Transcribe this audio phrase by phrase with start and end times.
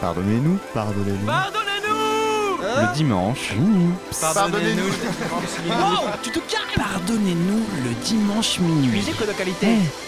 [0.00, 1.26] Pardonnez-nous, pardonnez-nous.
[1.26, 1.68] Pardonnez-nous.
[2.60, 3.54] Le dimanche.
[4.20, 4.84] Pardonnez-nous.
[5.68, 8.88] Wow, tu te calmes Pardonnez-nous le dimanche minuit.
[8.98, 9.66] Musique de qualité.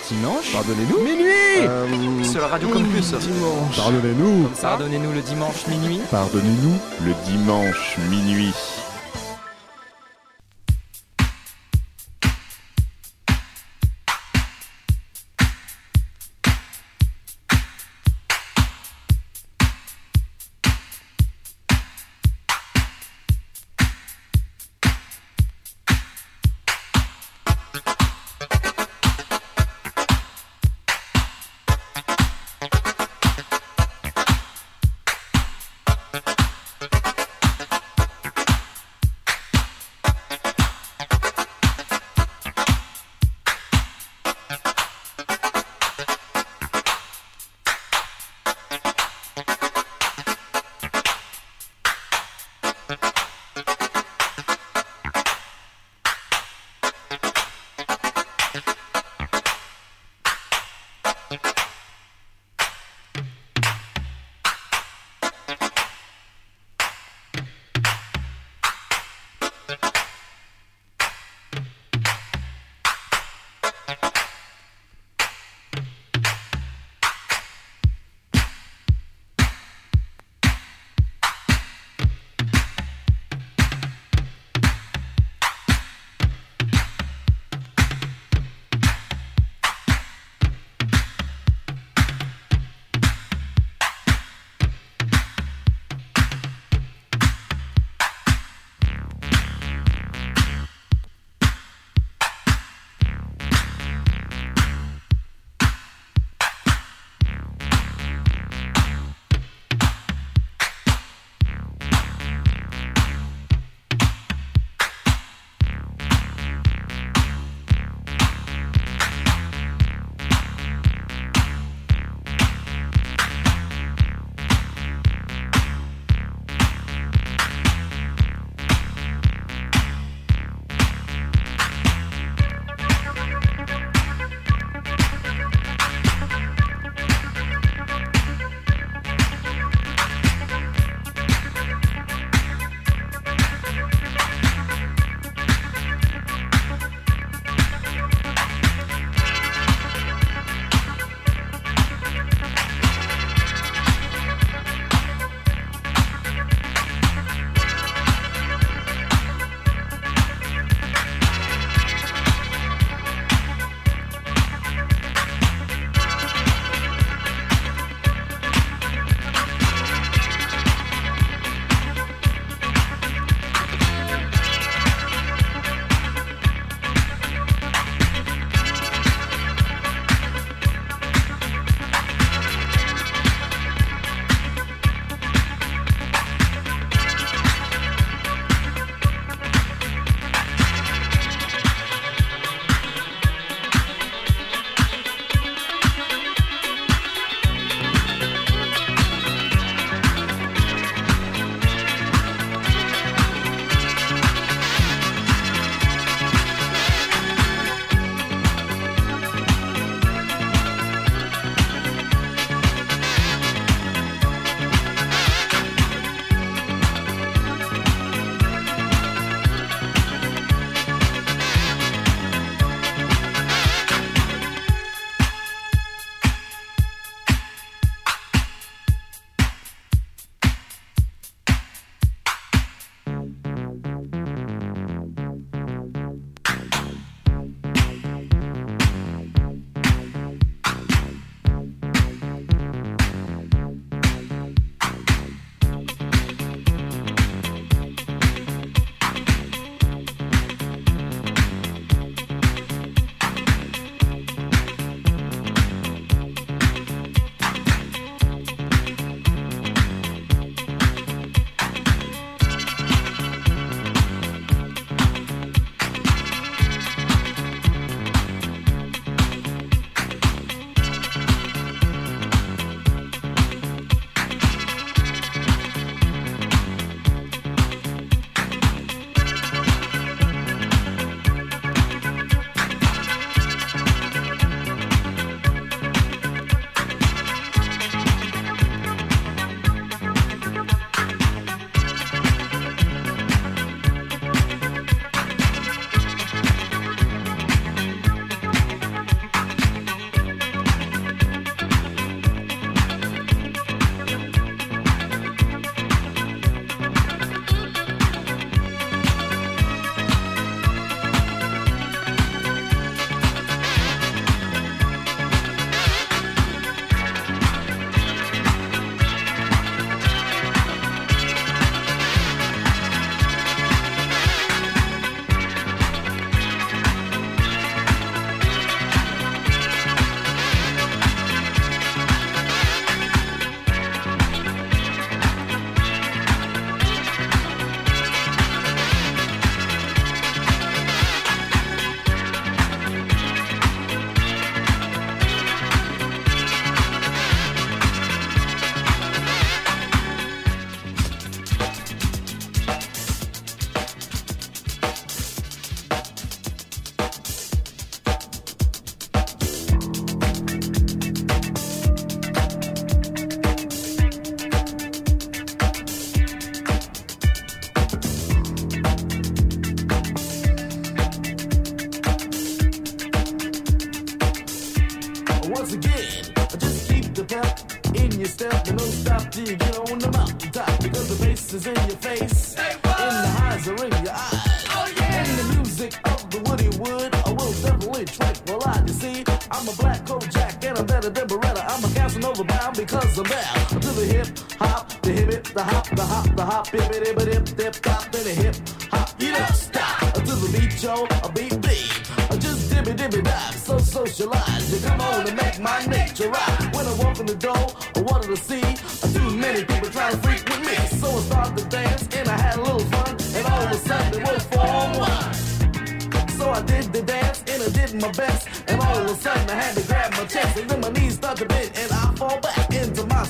[0.08, 0.98] Dimanche Pardonnez-nous.
[1.03, 2.24] Minuit.
[2.24, 3.76] Sur la radio Campus Dimanche.
[3.76, 4.49] Pardonnez-nous.
[4.61, 6.01] Pardonnez-nous le dimanche minuit.
[6.11, 8.54] Pardonnez-nous le dimanche minuit.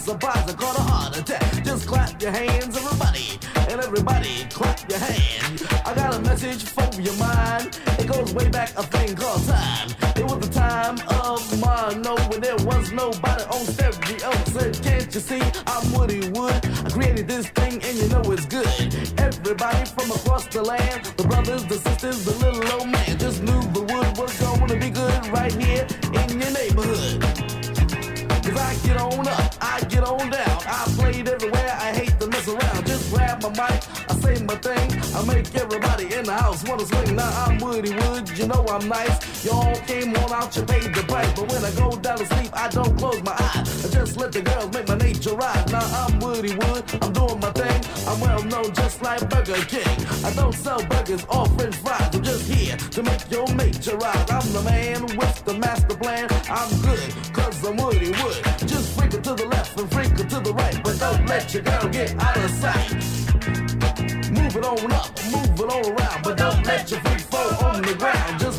[0.01, 0.49] Surprise.
[0.49, 1.65] I caught a heart attack.
[1.65, 3.39] Just clap your hands, everybody,
[3.71, 5.65] and everybody clap your hands.
[5.85, 7.79] I got a message for your mind.
[7.99, 9.91] It goes way back a thing called time.
[10.17, 14.31] It was the time of mono when there was nobody on stereo.
[14.55, 16.61] Said, can't you see I'm Woody Wood?
[16.85, 18.67] I created this thing and you know it's good.
[19.19, 23.61] Everybody from across the land, the brothers, the sisters, the little old man, just knew
[23.73, 24.31] the wood was
[24.71, 27.50] to be good right here in your neighborhood.
[28.51, 30.63] Cause I get on up, I get on down.
[30.67, 31.70] I played everywhere,
[33.11, 34.89] grab my mic, I say my thing.
[35.15, 37.17] I make everybody in the house wanna swing.
[37.17, 39.45] Now I'm Woody Wood, you know I'm nice.
[39.45, 41.33] Y'all came on out, you paid the price.
[41.35, 43.85] But when I go down to sleep, I don't close my eyes.
[43.85, 45.67] I just let the girls make my nature rise.
[45.73, 47.81] Now I'm Woody Wood, I'm doing my thing.
[48.09, 49.97] I'm well known just like Burger King.
[50.25, 52.11] I don't sell burgers or french fries.
[52.15, 54.31] I'm just here to make your nature rise.
[54.31, 56.29] I'm the man with the master plan.
[56.49, 58.41] I'm good, cause I'm Woody Wood.
[58.67, 58.80] Just
[59.37, 59.89] to the left and
[60.19, 60.83] it to the right.
[60.83, 62.93] But don't let your girl get out of sight.
[64.31, 66.23] Move it on up, move it on around.
[66.25, 68.41] But don't let your feet fall on the ground.
[68.41, 68.50] Just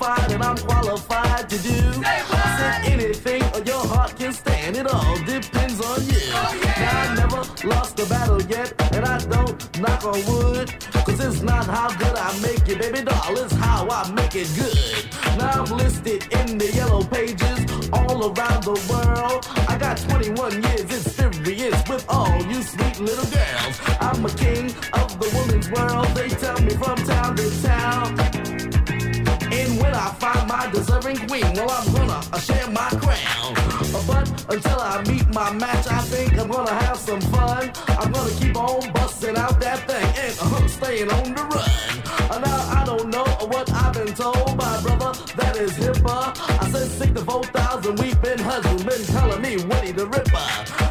[0.00, 2.02] And I'm qualified to do.
[2.04, 6.18] I said anything your heart can stand, it all depends on you.
[6.32, 10.74] Oh, now, I never lost a battle yet, and I don't knock on wood.
[11.04, 14.48] Cause it's not how good I make it, baby doll, it's how I make it
[14.56, 15.04] good.
[15.38, 17.58] Now I'm listed in the yellow pages
[17.92, 19.46] all around the world.
[19.68, 23.80] I got 21 years experience with all you sweet little girls.
[24.00, 24.74] I'm a king
[30.12, 33.54] find my deserving queen, well, I'm gonna share my crown.
[34.06, 37.72] But until I meet my match, I think I'm gonna have some fun.
[37.88, 42.30] I'm gonna keep on busting out that thing and uh, staying on the run.
[42.30, 46.22] Uh, now, I don't know what I've been told by brother that is hipper.
[46.62, 50.46] I said 64,000 weeping husbands been telling me Woody the Ripper.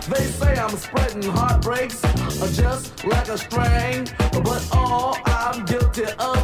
[0.10, 4.08] They say I'm spreading heartbreaks uh, just like a string.
[4.44, 6.41] But all I'm guilty of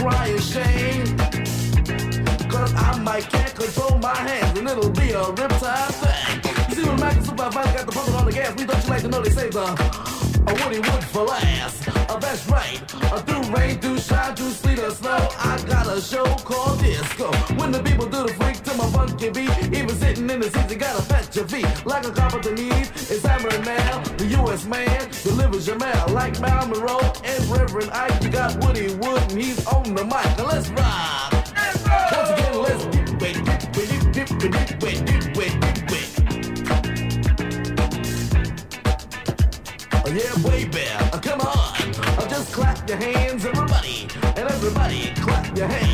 [0.00, 1.16] crying shame.
[2.48, 6.68] Cause I might can't control my hands and it'll be a riptide thing.
[6.68, 8.90] You see when Mac and Supervisor got the pumping on the gas, we don't you
[8.90, 11.88] like to know they say the a Woody Wood for last.
[11.88, 12.80] Uh, that's right.
[13.12, 17.30] Uh, through rain, through shine, through sleet or snow, I got a show called Disco.
[17.56, 20.72] When the people do the freak to my funky beat, even sitting in the seats,
[20.72, 21.66] you gotta fetch your feet.
[21.84, 24.02] Like a cop at the needs, it's hammering now.
[24.16, 24.64] The U.S.
[24.66, 26.06] man delivers your mail.
[26.08, 30.30] Like Mal Monroe and Reverend Ike, you got Woody Wood and he's on the mic.
[30.38, 31.32] Now let's rock.
[32.12, 32.84] Once again, let's
[33.16, 35.19] dip dip dip dip it, dip it, dip
[40.14, 41.48] yeah, baby, uh, come on.
[41.48, 44.08] Uh, just clap your hands, everybody.
[44.36, 45.89] And everybody, clap your hands.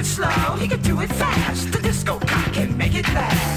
[0.00, 1.72] It slow, he can do it fast.
[1.72, 3.49] The disco cock can make it last.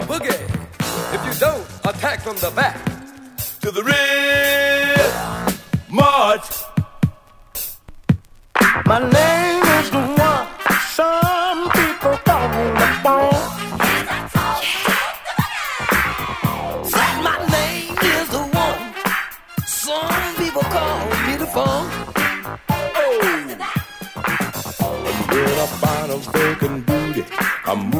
[0.00, 0.40] a boogie.
[1.14, 2.76] If you don't, attack from the back.
[3.62, 4.96] To the rear,
[5.90, 6.48] march.
[8.86, 10.46] My name is the one
[10.98, 13.44] Some people call me the phone.
[16.92, 18.80] Said my name is the one.
[19.66, 21.86] Some people call me the phone.
[23.02, 23.20] Oh.
[24.80, 27.24] And when I find a vacant booty,
[27.66, 27.90] I'm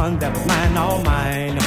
[0.00, 1.58] one that was mine, all mine.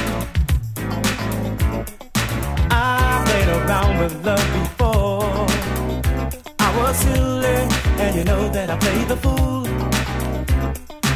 [2.71, 5.45] I played around with love before.
[6.67, 7.59] I was silly,
[8.03, 9.63] and you know that I played the fool.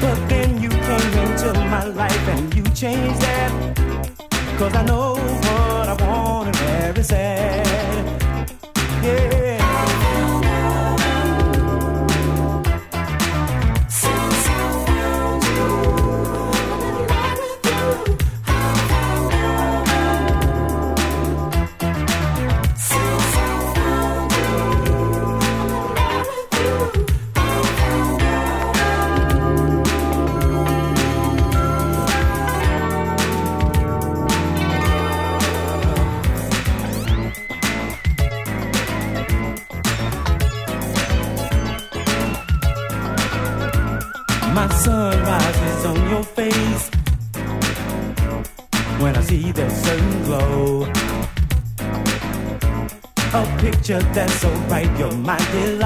[0.01, 3.51] But then you came into my life and you changed that.
[4.59, 5.15] Cause I know
[5.45, 7.66] what I want and where it's.
[54.37, 55.76] so right, your mind is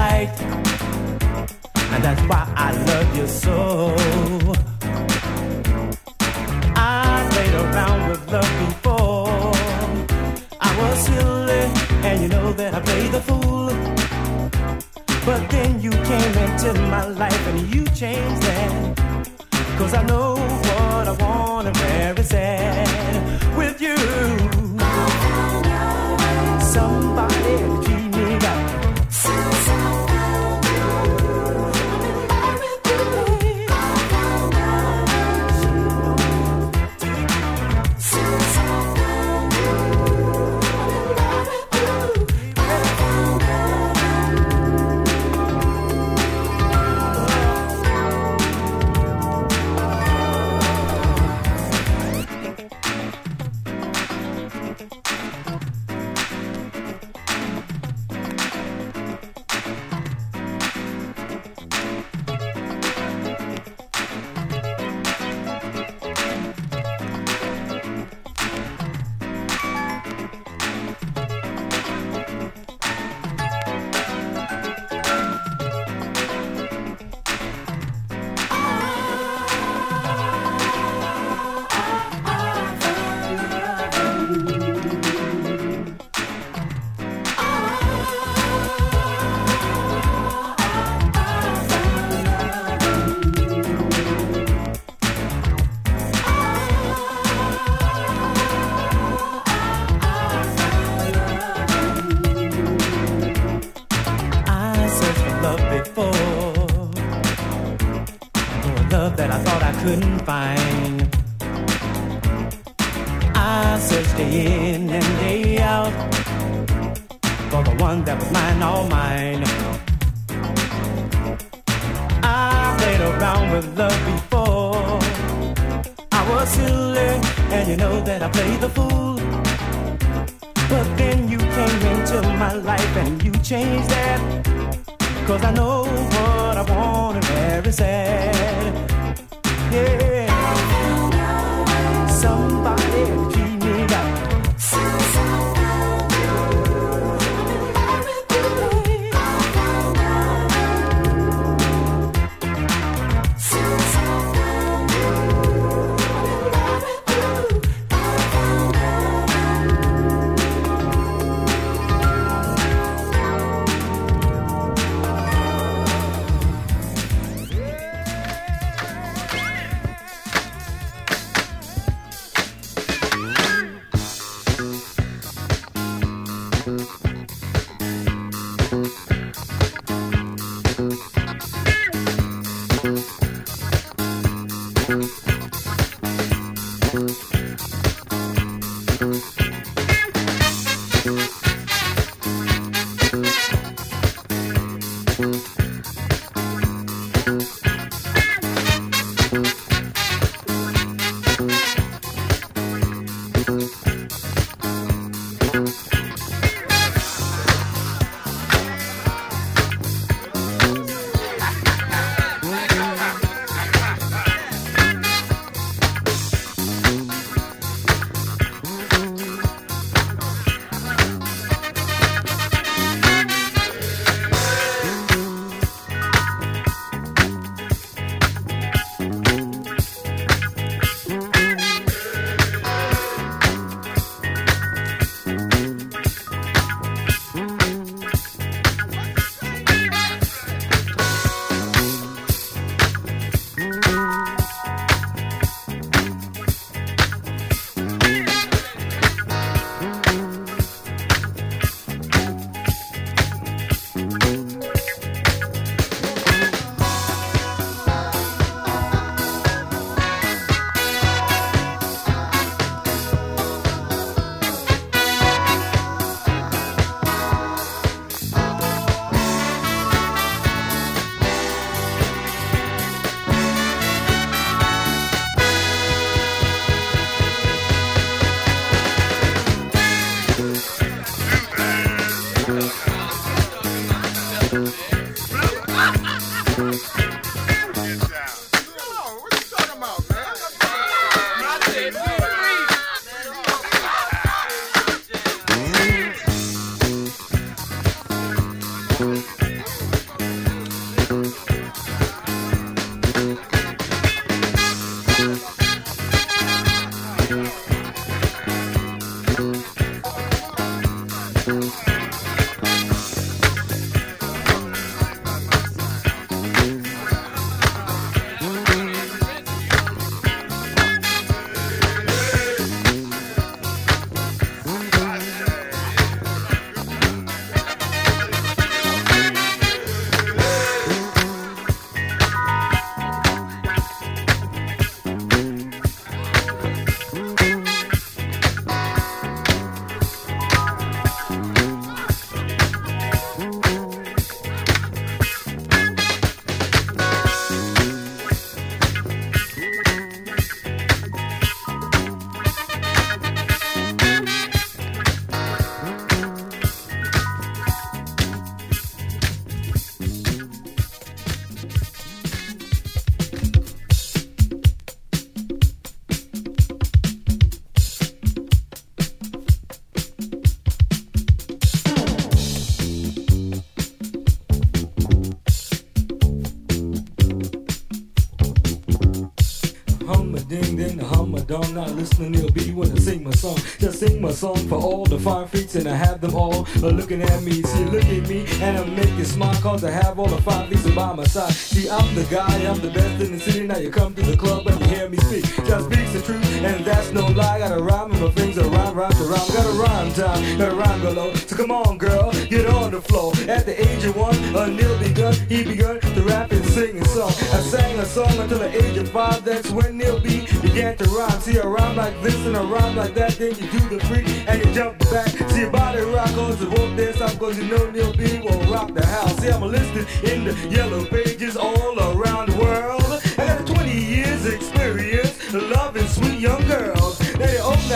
[381.52, 381.74] dawn.
[381.74, 383.58] Now listen to Neil B when I sing my song.
[383.78, 386.88] Just sing my song for all the fine freaks and I have them all uh,
[386.88, 387.62] looking at me.
[387.62, 390.88] See, look at me and I'm making smile cause I have all the fine freaks
[390.94, 391.52] by my side.
[391.52, 393.66] See, I'm the guy, I'm the best in the city.
[393.66, 395.44] Now you come to the club and you hear me speak.
[395.66, 397.58] Just speaks the truth and that's no lie.
[397.58, 399.48] Got a rhyme and my things are rhyme, rhyme to rhyme.
[399.56, 401.34] Got a rhyme time, got a rhyme below.
[401.34, 403.32] So come on, girl, get on the floor.
[403.48, 407.04] At the age of one, uh, Neil begun, he begun to rap and sing a
[407.08, 407.32] song.
[407.56, 409.44] I sang a song until the age of five.
[409.44, 411.40] That's when Neil B began to rhyme.
[411.40, 413.32] See, a rhyme like this and a rhyme like that.
[413.32, 415.28] Then you do the freak and you jump back.
[415.28, 418.60] See, your body rock cause it won't dance stop cause you know Neil B will
[418.72, 419.36] rock the house.
[419.38, 423.02] See, I'm listed in the yellow pages all around the world.
[423.38, 427.01] I got a 20 years experience loving sweet young girls.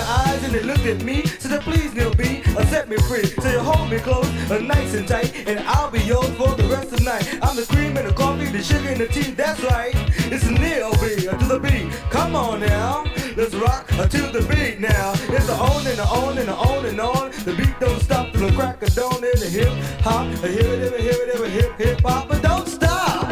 [0.02, 1.24] Eyes and they look at me.
[1.40, 3.26] So they please, Neil B, uh, set me free.
[3.26, 6.64] So you hold me close, uh, nice and tight, and I'll be yours for the
[6.64, 7.38] rest of the night.
[7.42, 9.30] I'm the cream and the coffee, the sugar and the tea.
[9.32, 9.94] That's right.
[10.32, 11.92] It's Neil B uh, to the beat.
[12.10, 13.04] Come on now.
[13.36, 15.12] Let's rock uh, to the beat now.
[15.28, 17.30] It's the on and the on and the on and on.
[17.44, 19.72] The beat don't stop till the crack of dawn in the hip
[20.02, 20.26] hop.
[20.42, 23.25] A hip it, hip hip hip hip hop, but don't stop.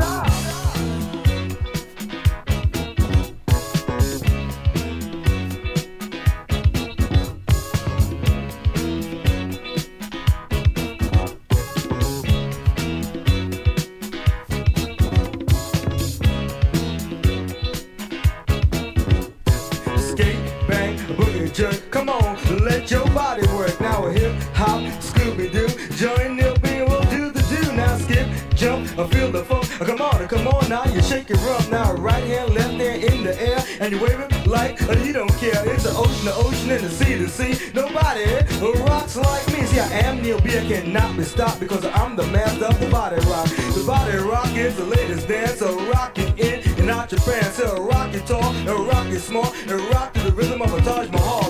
[30.35, 31.70] Come on, now, you shake it rough.
[31.70, 35.12] Now right hand, left hand in the air, and you wave it like uh, you
[35.12, 35.62] don't care.
[35.70, 37.70] It's the ocean, the ocean, and the sea, the sea.
[37.72, 38.24] Nobody
[38.82, 39.64] rocks like me.
[39.66, 40.59] See, I am Neil B.
[40.59, 43.47] I cannot be stopped because I'm the master of the body rock.
[43.47, 47.57] The body rock is the latest dance, so rock it in and out your pants.
[47.57, 50.80] So rock it tall, and rock it small, and rock to the rhythm of a
[50.82, 51.43] Taj Mahal.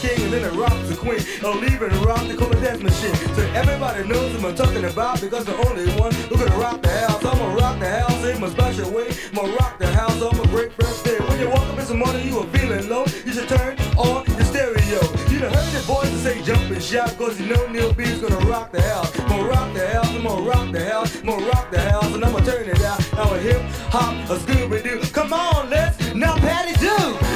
[0.00, 1.20] King, and then it rocks the queen.
[1.44, 3.14] I'll leave and rock the cola dance machine.
[3.36, 6.90] So everybody knows what I'm talking about because the only one who can rock the
[7.04, 7.24] house.
[7.24, 9.08] I'm gonna rock the house in my special way.
[9.28, 11.18] I'm gonna rock the house on my great birthday.
[11.28, 13.04] When you walk up in the morning, you are feeling low.
[13.26, 15.00] You should turn on your stereo.
[15.28, 18.44] You done heard the voices say jump and shout because you know Neil B's gonna
[18.46, 19.10] rock the house.
[19.20, 22.14] I'm gonna rock the house, I'm gonna rock the house, I'm gonna rock the house,
[22.14, 23.00] and I'm gonna turn it out.
[23.12, 23.60] Now a hip
[23.92, 25.00] hop, a Scooby Doo.
[25.12, 27.29] Come on, let's now Patty do.